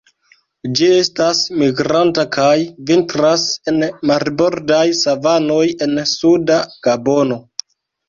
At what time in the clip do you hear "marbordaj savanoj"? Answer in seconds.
4.13-5.63